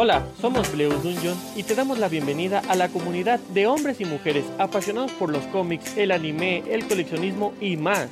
[0.00, 4.04] Hola, somos Bleus Dungeon y te damos la bienvenida a la comunidad de hombres y
[4.04, 8.08] mujeres apasionados por los cómics, el anime, el coleccionismo y más.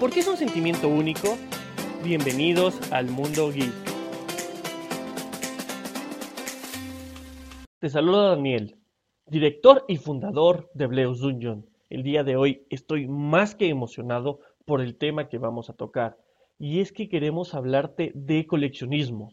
[0.00, 1.36] ¿Por qué es un sentimiento único?
[2.02, 3.70] Bienvenidos al mundo geek.
[7.80, 8.78] Te saluda Daniel,
[9.26, 11.66] director y fundador de Bleus Dungeon.
[11.90, 16.16] El día de hoy estoy más que emocionado por el tema que vamos a tocar,
[16.58, 19.32] y es que queremos hablarte de coleccionismo.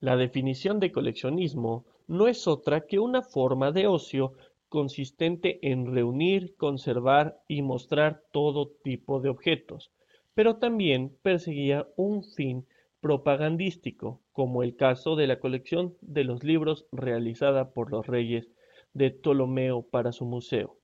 [0.00, 4.32] La definición de coleccionismo no es otra que una forma de ocio
[4.68, 9.90] consistente en reunir, conservar y mostrar todo tipo de objetos,
[10.34, 12.66] pero también perseguía un fin
[13.00, 18.48] propagandístico, como el caso de la colección de los libros realizada por los reyes
[18.92, 20.76] de Ptolomeo para su museo.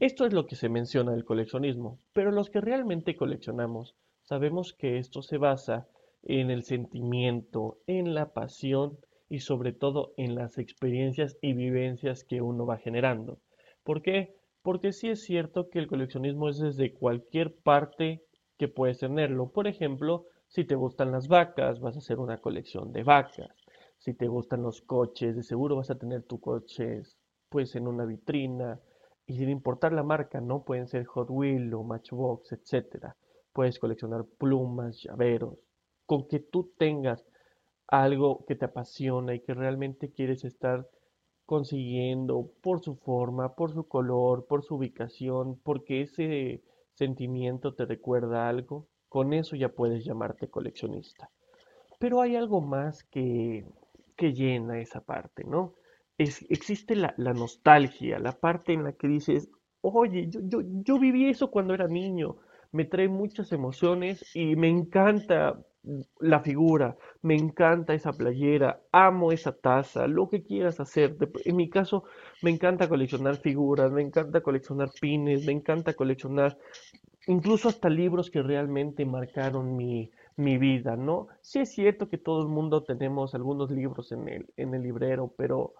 [0.00, 4.98] Esto es lo que se menciona del coleccionismo, pero los que realmente coleccionamos sabemos que
[4.98, 5.88] esto se basa
[6.28, 8.98] en el sentimiento, en la pasión
[9.30, 13.40] y sobre todo en las experiencias y vivencias que uno va generando.
[13.82, 14.34] ¿Por qué?
[14.62, 18.22] Porque sí es cierto que el coleccionismo es desde cualquier parte
[18.58, 19.50] que puedes tenerlo.
[19.50, 23.50] Por ejemplo, si te gustan las vacas, vas a hacer una colección de vacas.
[23.96, 27.02] Si te gustan los coches, de seguro vas a tener tu coche
[27.48, 28.78] pues en una vitrina
[29.26, 30.62] y sin importar la marca, ¿no?
[30.62, 33.16] Pueden ser Hot Wheels o Matchbox, etcétera.
[33.52, 35.58] Puedes coleccionar plumas, llaveros,
[36.08, 37.22] con que tú tengas
[37.86, 40.88] algo que te apasiona y que realmente quieres estar
[41.44, 46.62] consiguiendo por su forma, por su color, por su ubicación, porque ese
[46.94, 51.30] sentimiento te recuerda algo, con eso ya puedes llamarte coleccionista.
[51.98, 53.66] Pero hay algo más que,
[54.16, 55.74] que llena esa parte, ¿no?
[56.16, 59.50] Existe la, la, nostalgia, la parte en la que dices,
[59.82, 62.38] oye, yo, yo, yo viví eso cuando era niño,
[62.72, 65.62] me trae muchas emociones y me encanta
[66.20, 71.16] la figura, me encanta esa playera, amo esa taza, lo que quieras hacer.
[71.44, 72.04] En mi caso,
[72.42, 76.58] me encanta coleccionar figuras, me encanta coleccionar pines, me encanta coleccionar
[77.26, 81.28] incluso hasta libros que realmente marcaron mi, mi vida, ¿no?
[81.40, 85.34] Sí es cierto que todo el mundo tenemos algunos libros en el, en el librero,
[85.36, 85.74] pero,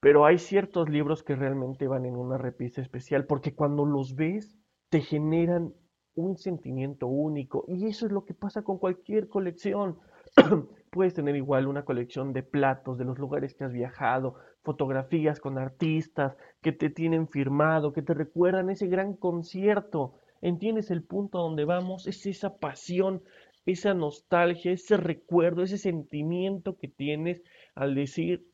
[0.00, 4.58] pero hay ciertos libros que realmente van en una repisa especial, porque cuando los ves,
[4.88, 5.72] te generan
[6.14, 7.64] un sentimiento único.
[7.68, 9.98] Y eso es lo que pasa con cualquier colección.
[10.90, 15.58] Puedes tener igual una colección de platos de los lugares que has viajado, fotografías con
[15.58, 20.14] artistas que te tienen firmado, que te recuerdan ese gran concierto.
[20.42, 22.06] ¿Entiendes el punto a donde vamos?
[22.06, 23.22] Es esa pasión,
[23.66, 27.42] esa nostalgia, ese recuerdo, ese sentimiento que tienes
[27.74, 28.49] al decir,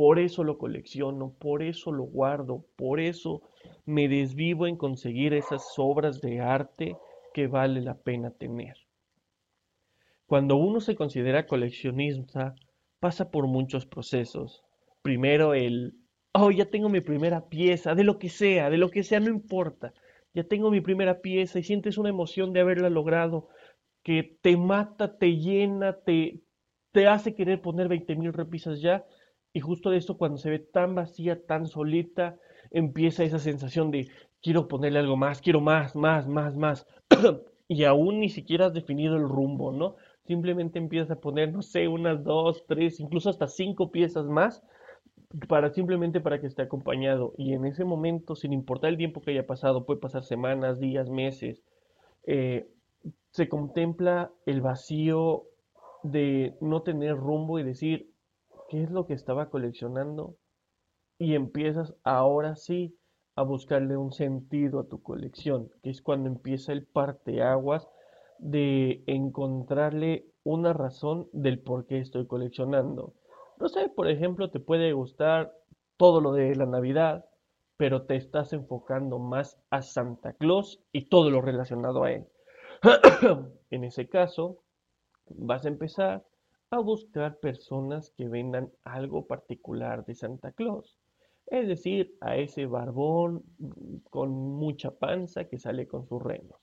[0.00, 3.42] por eso lo colecciono, por eso lo guardo, por eso
[3.84, 6.96] me desvivo en conseguir esas obras de arte
[7.34, 8.78] que vale la pena tener.
[10.24, 12.54] Cuando uno se considera coleccionista,
[12.98, 14.64] pasa por muchos procesos.
[15.02, 15.92] Primero el,
[16.32, 19.28] oh, ya tengo mi primera pieza, de lo que sea, de lo que sea, no
[19.28, 19.92] importa.
[20.32, 23.48] Ya tengo mi primera pieza y sientes una emoción de haberla logrado
[24.02, 26.40] que te mata, te llena, te,
[26.90, 29.04] te hace querer poner 20 mil repisas ya.
[29.52, 32.36] Y justo de esto, cuando se ve tan vacía, tan solita,
[32.70, 34.08] empieza esa sensación de
[34.42, 36.86] quiero ponerle algo más, quiero más, más, más, más.
[37.68, 39.96] y aún ni siquiera has definido el rumbo, ¿no?
[40.26, 44.62] Simplemente empiezas a poner, no sé, unas dos, tres, incluso hasta cinco piezas más
[45.48, 47.34] para simplemente para que esté acompañado.
[47.36, 51.08] Y en ese momento, sin importar el tiempo que haya pasado, puede pasar semanas, días,
[51.08, 51.62] meses,
[52.26, 52.68] eh,
[53.30, 55.44] se contempla el vacío
[56.02, 58.10] de no tener rumbo y decir,
[58.70, 60.36] ¿qué es lo que estaba coleccionando?
[61.20, 62.98] y empiezas ahora sí
[63.36, 67.86] a buscarle un sentido a tu colección, que es cuando empieza el parteaguas
[68.38, 73.12] de encontrarle una razón del por qué estoy coleccionando.
[73.58, 75.54] No sé, por ejemplo, te puede gustar
[75.98, 77.26] todo lo de la Navidad,
[77.76, 82.26] pero te estás enfocando más a Santa Claus y todo lo relacionado a él.
[83.70, 84.62] en ese caso,
[85.28, 86.24] vas a empezar
[86.70, 90.98] a buscar personas que vendan algo particular de Santa Claus
[91.50, 93.42] es decir, a ese barbón
[94.08, 96.60] con mucha panza que sale con sus renos.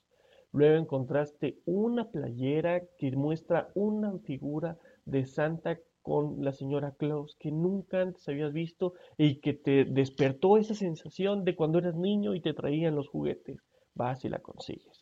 [0.50, 7.52] Luego encontraste una playera que muestra una figura de Santa con la señora Claus que
[7.52, 12.40] nunca antes habías visto y que te despertó esa sensación de cuando eras niño y
[12.40, 13.58] te traían los juguetes.
[13.94, 14.98] Vas y la consigues.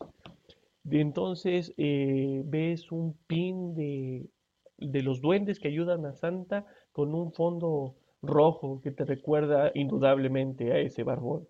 [0.91, 4.29] Entonces eh, ves un pin de,
[4.77, 10.71] de los duendes que ayudan a Santa con un fondo rojo que te recuerda indudablemente
[10.71, 11.47] a ese barbón.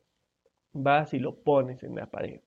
[0.73, 2.41] Vas y lo pones en la pared.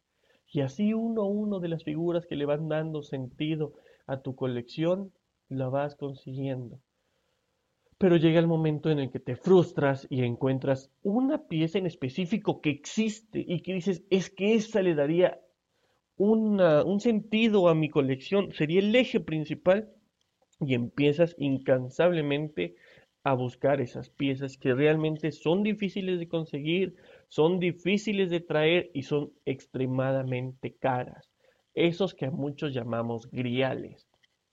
[0.52, 3.74] Y así uno a uno de las figuras que le van dando sentido
[4.06, 5.12] a tu colección,
[5.48, 6.80] la vas consiguiendo.
[7.98, 12.60] Pero llega el momento en el que te frustras y encuentras una pieza en específico
[12.60, 15.40] que existe y que dices, es que esa le daría
[16.16, 19.90] un sentido a mi colección, sería el eje principal
[20.60, 22.76] y empiezas incansablemente
[23.22, 26.96] a buscar esas piezas que realmente son difíciles de conseguir,
[27.28, 31.30] son difíciles de traer y son extremadamente caras.
[31.74, 34.08] Esos que a muchos llamamos griales.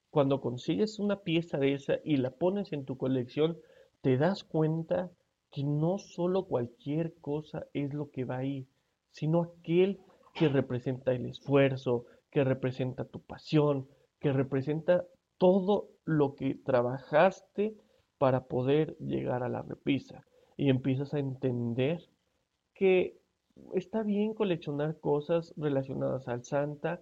[0.10, 3.58] Cuando consigues una pieza de esa y la pones en tu colección,
[4.02, 5.12] te das cuenta
[5.52, 8.68] que no solo cualquier cosa es lo que va ahí,
[9.12, 10.00] sino aquel
[10.34, 13.88] que representa el esfuerzo, que representa tu pasión,
[14.20, 15.06] que representa
[15.38, 17.76] todo lo que trabajaste
[18.18, 20.26] para poder llegar a la repisa.
[20.56, 22.10] Y empiezas a entender
[22.74, 23.18] que
[23.74, 27.02] está bien coleccionar cosas relacionadas al Santa,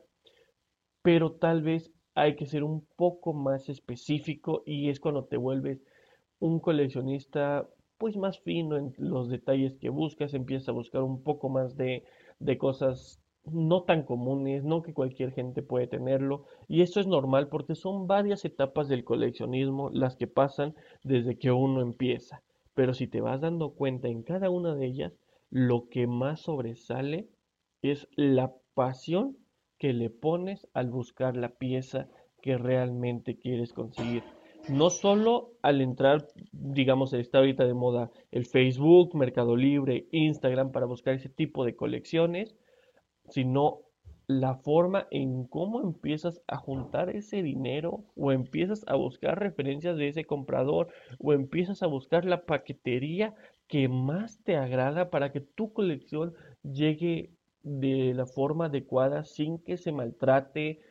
[1.02, 5.82] pero tal vez hay que ser un poco más específico y es cuando te vuelves
[6.40, 7.68] un coleccionista
[7.98, 12.04] pues más fino en los detalles que buscas, empiezas a buscar un poco más de,
[12.40, 13.22] de cosas
[13.52, 18.08] no tan comunes, no que cualquier gente puede tenerlo, y esto es normal porque son
[18.08, 22.42] varias etapas del coleccionismo las que pasan desde que uno empieza.
[22.74, 25.14] Pero si te vas dando cuenta en cada una de ellas,
[25.50, 27.30] lo que más sobresale
[27.82, 29.38] es la pasión
[29.78, 32.08] que le pones al buscar la pieza
[32.42, 34.24] que realmente quieres conseguir.
[34.68, 40.88] No solo al entrar, digamos, está ahorita de moda el Facebook, Mercado Libre, Instagram para
[40.88, 42.56] buscar ese tipo de colecciones,
[43.30, 43.81] sino
[44.27, 50.07] la forma en cómo empiezas a juntar ese dinero o empiezas a buscar referencias de
[50.07, 50.89] ese comprador
[51.19, 53.36] o empiezas a buscar la paquetería
[53.68, 56.33] que más te agrada para que tu colección
[56.63, 57.31] llegue
[57.62, 60.81] de la forma adecuada sin que se maltrate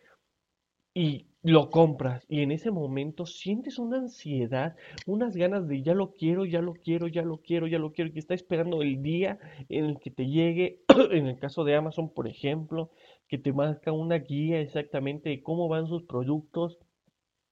[0.92, 4.76] y lo compras y en ese momento sientes una ansiedad,
[5.06, 8.12] unas ganas de ya lo quiero, ya lo quiero, ya lo quiero, ya lo quiero,
[8.12, 9.38] que está esperando el día
[9.68, 10.80] en el que te llegue,
[11.12, 12.90] en el caso de Amazon, por ejemplo,
[13.28, 16.78] que te marca una guía exactamente de cómo van sus productos,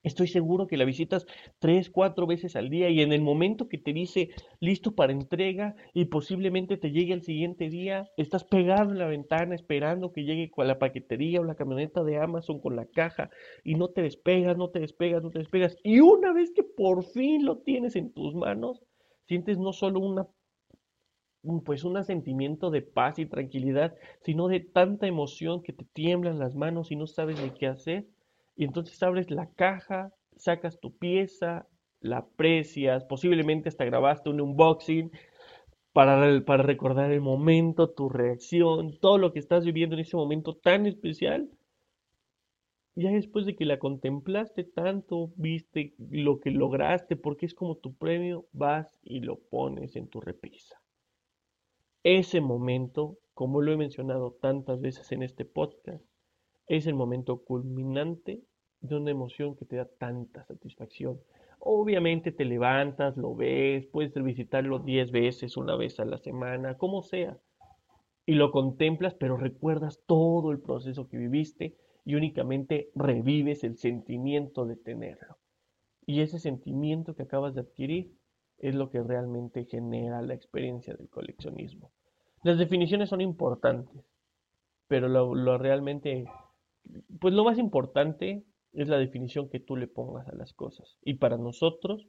[0.02, 1.26] Estoy seguro que la visitas
[1.60, 5.76] tres, cuatro veces al día y en el momento que te dice listo para entrega
[5.94, 10.50] y posiblemente te llegue el siguiente día, estás pegado en la ventana esperando que llegue
[10.50, 13.30] con la paquetería o la camioneta de Amazon con la caja
[13.62, 15.76] y no te despegas, no te despegas, no te despegas.
[15.84, 18.82] Y una vez que por fin lo tienes en tus manos,
[19.28, 20.26] sientes no solo una
[21.64, 26.54] pues un sentimiento de paz y tranquilidad, sino de tanta emoción que te tiemblan las
[26.54, 28.06] manos y no sabes ni qué hacer
[28.56, 31.66] y entonces abres la caja, sacas tu pieza,
[32.00, 35.10] la aprecias, posiblemente hasta grabaste un unboxing
[35.92, 40.56] para, para recordar el momento, tu reacción, todo lo que estás viviendo en ese momento
[40.56, 41.50] tan especial.
[42.94, 47.94] Ya después de que la contemplaste tanto, viste lo que lograste, porque es como tu
[47.94, 50.82] premio, vas y lo pones en tu repisa.
[52.04, 56.04] Ese momento, como lo he mencionado tantas veces en este podcast,
[56.76, 58.40] es el momento culminante
[58.80, 61.20] de una emoción que te da tanta satisfacción.
[61.58, 67.02] Obviamente te levantas, lo ves, puedes visitarlo 10 veces, una vez a la semana, como
[67.02, 67.38] sea,
[68.24, 71.76] y lo contemplas, pero recuerdas todo el proceso que viviste
[72.06, 75.36] y únicamente revives el sentimiento de tenerlo.
[76.06, 78.16] Y ese sentimiento que acabas de adquirir
[78.56, 81.92] es lo que realmente genera la experiencia del coleccionismo.
[82.42, 84.02] Las definiciones son importantes,
[84.88, 86.24] pero lo, lo realmente
[87.20, 90.96] pues lo más importante es la definición que tú le pongas a las cosas.
[91.02, 92.06] Y para nosotros,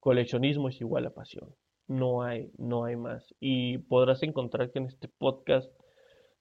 [0.00, 1.54] coleccionismo es igual a pasión.
[1.88, 3.34] No hay, no hay más.
[3.40, 5.72] Y podrás encontrar que en este podcast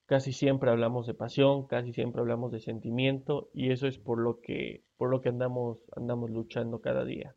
[0.05, 4.41] casi siempre hablamos de pasión, casi siempre hablamos de sentimiento, y eso es por lo
[4.41, 7.33] que, por lo que andamos, andamos luchando cada día.